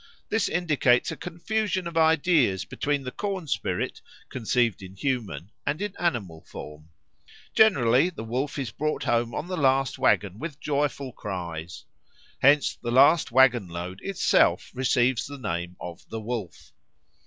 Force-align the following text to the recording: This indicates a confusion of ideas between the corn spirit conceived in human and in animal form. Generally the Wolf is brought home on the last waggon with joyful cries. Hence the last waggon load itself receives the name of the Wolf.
This 0.29 0.49
indicates 0.49 1.11
a 1.11 1.15
confusion 1.15 1.85
of 1.85 1.95
ideas 1.95 2.65
between 2.65 3.03
the 3.03 3.11
corn 3.11 3.45
spirit 3.45 4.01
conceived 4.29 4.81
in 4.81 4.95
human 4.95 5.51
and 5.63 5.79
in 5.79 5.95
animal 5.99 6.41
form. 6.47 6.89
Generally 7.53 8.09
the 8.09 8.23
Wolf 8.23 8.57
is 8.57 8.71
brought 8.71 9.03
home 9.03 9.35
on 9.35 9.47
the 9.47 9.55
last 9.55 9.99
waggon 9.99 10.39
with 10.39 10.59
joyful 10.59 11.11
cries. 11.11 11.85
Hence 12.39 12.79
the 12.81 12.89
last 12.89 13.31
waggon 13.31 13.67
load 13.67 13.99
itself 14.01 14.71
receives 14.73 15.27
the 15.27 15.37
name 15.37 15.75
of 15.79 16.09
the 16.09 16.19
Wolf. 16.19 16.71